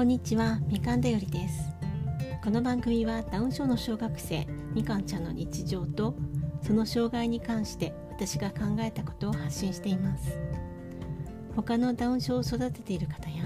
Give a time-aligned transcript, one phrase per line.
[0.00, 1.62] こんにちはみかんだよりです。
[2.42, 6.14] この番組はダウン症の小学生みかんちゃんの日常と
[6.62, 10.38] その障害に関して私が考えたことを発信しています。
[11.54, 13.44] 他のダウン症を育てている方や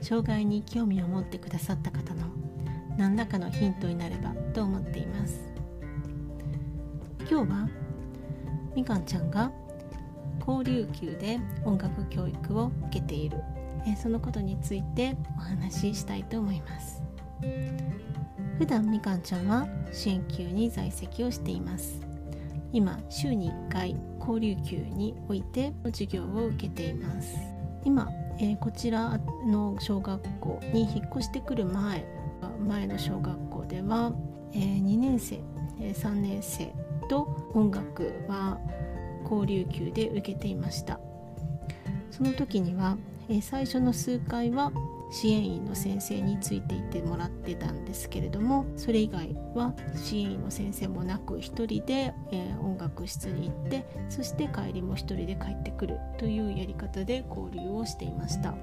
[0.00, 2.28] 障害に興味を持ってくださった方の
[2.96, 5.38] 何らかのヒントになればと思っています。
[7.30, 7.68] 今日は
[8.74, 9.52] みかんちゃんが
[10.48, 13.36] 交流級で音楽教育を受けている。
[13.86, 17.02] えそのことについてお話ししたいと思います。
[18.58, 22.00] 普段みかんちゃんは支援級に在籍をしています。
[22.72, 27.36] 今週に1回交流級において授業を受けています。
[27.84, 32.04] 今、えー、こちらの小学校に引っ越してくる前
[32.66, 34.12] 前の小学校では、
[34.52, 35.36] えー、2年生、
[35.80, 36.72] えー、3年生
[37.08, 38.58] と音楽は
[39.24, 40.98] 交流級で受けていました。
[42.10, 42.96] その時には
[43.28, 44.72] え最初の数回は
[45.10, 58.54] 支援員の先生についていてもらってたんですけれどもそれ以外は支援員の先生もなく1人で、え、音楽室に行ってそして帰りも1人で帰ってくるというやり方で交流をしていました。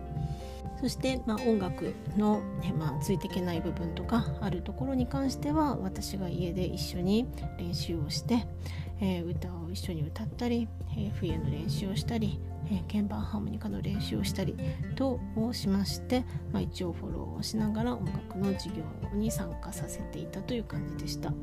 [0.81, 7.27] そして、まあ、音楽の、ねまあ、ついていけない部分とかあるところに関しては私が家で一緒に
[7.59, 8.47] 練習をして、
[8.99, 12.39] えー、歌を一緒に歌ったり、えー、冬の練習をしたり
[12.71, 14.55] え鍵盤ハーモニカの練習をしたり
[14.95, 18.83] とをしまして、まあ、一応フォローをしながら音楽の授業
[19.13, 21.33] に参加させていたという感じでした。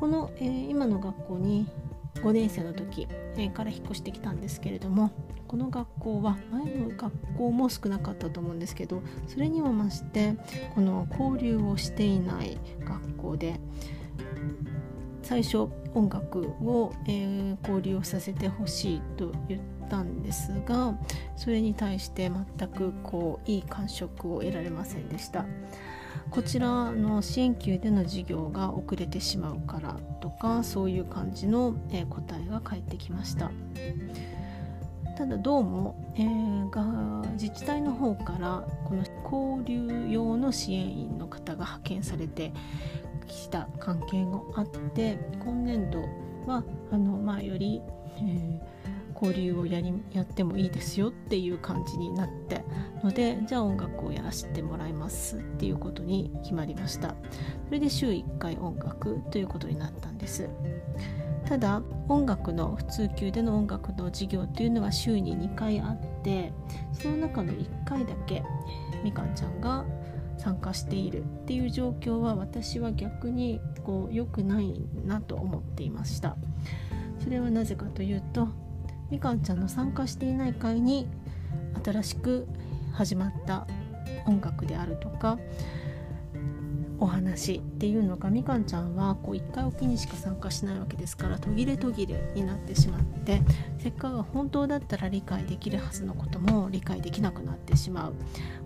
[0.00, 1.68] この、えー、今の学校に
[2.16, 5.10] 5年生の時、えー、から引っ越してきたんですけれども
[5.46, 10.36] この学校は前の学校も少なかったと思うんですけどそれには増して
[10.74, 13.60] この交流をしていない学校で
[15.30, 20.92] 最初音楽を、えー、交流をさせてほしいと言ったんですが
[21.36, 22.28] それに対して
[22.58, 25.46] 全くこういい感触を得られませんでした。
[26.30, 33.52] こちらの支援級での授業が遅れてしまうからとかそういう感じの、えー、答えが返ってきました。
[35.16, 42.52] ただどうも、えー、が自治体の方からこの交流用の支援員の方が派遣されて
[43.26, 46.00] きた関係があって今年度
[46.46, 47.82] はあの、まあ、より、
[48.18, 48.60] えー、
[49.14, 52.64] 交流をやりやってもいいですよっていう感じになって
[53.02, 57.14] のでじゃあ音楽をやらせてもらいますっていうことに決まりました。
[57.66, 60.48] それで週1回音楽ということになったんです。
[61.50, 66.52] ただ音楽の普通級での音楽の授業というのは週に2回あって
[66.92, 68.44] その中の1回だけ
[69.02, 69.84] みかんちゃんが
[70.40, 76.36] 参加しているっていう状況は私は逆にこう良くないなと思っていました。
[77.22, 78.48] それはなぜかというと
[79.10, 81.06] みかんちゃんの参加していない会に
[81.84, 82.48] 新しく
[82.92, 83.66] 始まった
[84.26, 85.38] 音楽であるとか
[87.00, 93.40] お話っていうのがみかんちゃんはこう1回おきにしか参加しないわけですから途切れ途切れになってしまって
[93.78, 98.14] せっかく本当だったら理解できるはずのことも理解できなくなってしまう。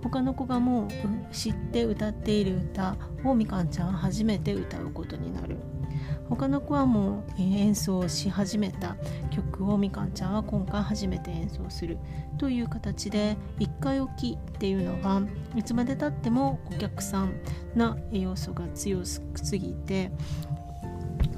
[0.03, 0.89] 他の子がもう
[1.33, 5.57] 知って歌っている歌をみかんちゃんは初めて歌うことになる。
[6.29, 8.97] 他の子はもう演奏し始めた
[9.31, 11.99] 曲をみかんちゃんは今回初めて演奏する
[12.39, 15.23] という形で1回おきっていうのは
[15.55, 17.35] いつまでたってもお客さん
[17.75, 19.23] な要素が強す
[19.59, 20.11] ぎて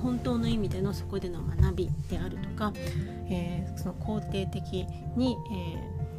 [0.07, 2.73] 本当の意味でのそこでの学びであるとか、
[3.29, 4.87] えー、その肯定的
[5.17, 5.37] に、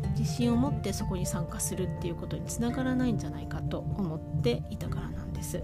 [0.04, 5.64] えー、自信を持ってそこに参加するっていうことにつながらないんじゃないかと思っていたからなんです。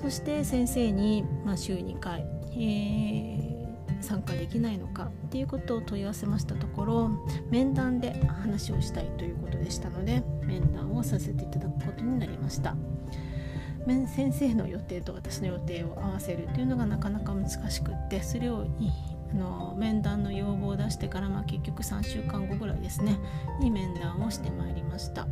[0.00, 7.10] そして先生に、まあ、週2回、えー、参加できないのかっていうことを問い合わせましたところ
[7.50, 12.76] 面談で話をしたいということでしたので面談をさせていただくことになりました
[14.14, 18.66] 先生の予定と私の予定を合わせるというのがなかなか難しくってそれを
[19.32, 23.18] あの面談の要望を出してから、まあ、結局3週間後ぐらいですね
[23.60, 25.26] に面談をしてまいりました。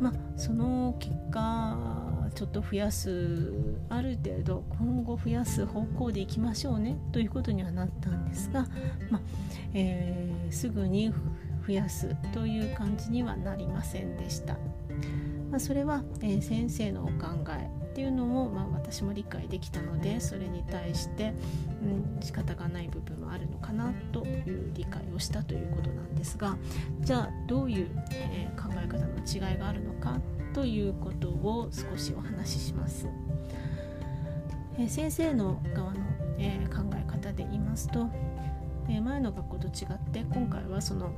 [0.00, 3.52] まあ、その結果ちょっと増やす
[3.88, 8.66] ある程度今後増やす方向でいきましょうねということにはなったんですが、
[9.10, 9.20] まあ
[9.74, 11.12] えー、すぐに
[11.66, 14.54] 増やすという感じにはなりませんでした。
[15.50, 21.34] まあ、それは、えー、先生のお考えっていうのも、まあ、私も理解できたのでそれに対して、
[21.82, 26.56] うん、仕方がない部分もあるのかなという理解をしたということなんですが
[27.00, 30.18] じゃあどういう、えー、考え方の違いがあるのか
[30.54, 33.06] ということを少しお話しします。
[34.78, 36.00] えー、先生の側の、
[36.38, 38.08] えー、考え方で言いますと
[38.88, 41.12] え前の学校と違って今回はその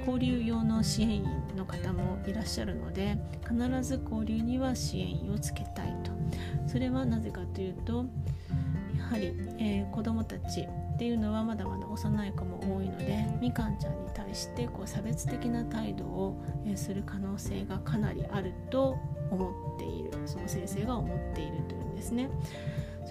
[0.00, 1.24] 交流用の支援員
[1.56, 3.16] の方もいらっしゃるので
[3.48, 6.10] 必ず交流には支援員をつけたいと
[6.66, 8.06] それはなぜかというと
[8.96, 10.62] やはり、えー、子どもたち
[10.94, 18.96] っていうのはまだまだ幼い子も多いのでみかんちゃんに対してこう差別的な態度を、えする可能性がかなりあると
[19.30, 22.30] 思っているその先生が思っているというんですね。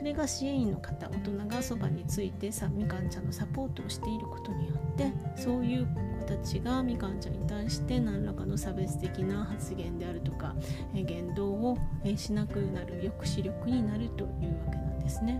[0.01, 10.55] それが支援員の方大人がそばについてさみかんちゃんのサポートをしていることによってそういう子たちがみかんちゃんに対して何らかの差別的な発言であるとか
[10.95, 11.77] 言動を
[12.15, 15.39] しなくなる抑止力になるというわけなんですね。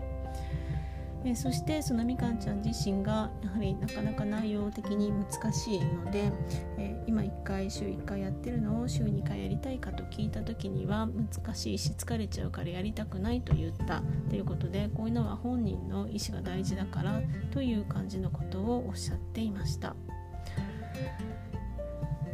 [1.24, 6.32] えそしてそのみかんちゃん自身がやはりなかなか内容的に難しいので、
[6.78, 17.22] え今1回週1回やってるのを週2回やりたいかと聞いた時には難しいし疲れちゃうからやりたくないと言ったということでこういうのは本人の意思が大事だから
[17.52, 19.94] という感じのことをおっしゃっていました。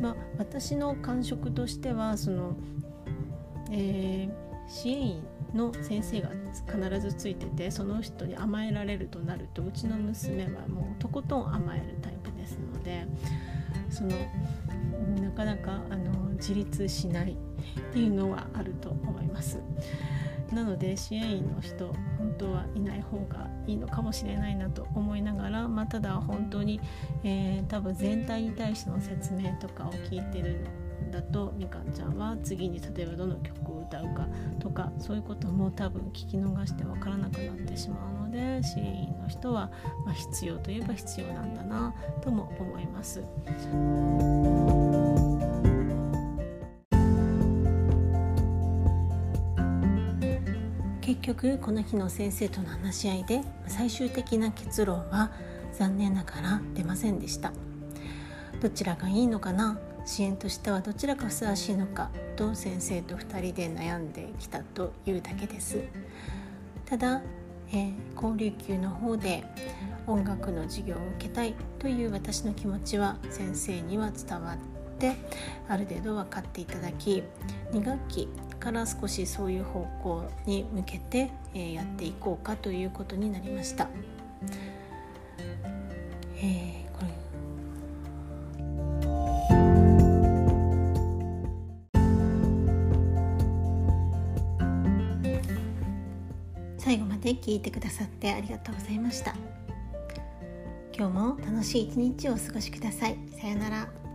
[0.01, 2.57] まあ、私の感触としてはその、
[3.73, 4.31] えー、
[4.69, 6.31] 支援員の先生が
[6.67, 13.07] 必ずついててその人に甘えられるとなるとうちの娘はもうとことん甘えるタイプですので
[13.91, 14.11] その
[15.21, 19.61] なかなかあの自立しないっていうのはあると思います。
[20.53, 26.81] なので支援員の人本当はいない方がいいのかもしれないなと思いながら、まあ、ただ本当に、
[27.23, 30.65] えー、多分全体に対しての説明とかを聞いてる
[31.07, 34.27] んだとみかんちゃんは次に例えばどの曲を歌うか
[34.79, 39.73] かそういうことも多分聞き逃して分からなくなってしまうので支援員の人は、
[40.07, 41.93] まあ、必要といえば必要なんだな
[42.23, 43.25] とも思います。
[51.01, 55.33] 結局この日の先生との話し合いで最終的な結論は
[55.73, 57.53] 残念ながら出ませんでした
[58.61, 59.79] どちらがいいのかな？
[60.09, 65.83] 支援としてはどちらがふさわしいのかと先生と2人で悩んできたというだけです
[66.87, 67.21] ただ、
[67.73, 69.45] えー、交流級の方で
[70.07, 74.59] 音楽の授業を受けたいという私の気持ちは先生には伝わっ
[74.99, 75.15] て
[75.69, 77.23] ある程度分かっていただき
[77.73, 78.29] 2学期
[78.59, 83.89] から少しそういう方向に向けて、えー、やっていこうかということになりました。
[86.41, 86.88] えー
[96.89, 99.35] 最後まで聞いてくださってありがとうございました。
[100.97, 103.19] 今日も楽しい一日をお過ごしください。
[103.39, 104.08] さようなら。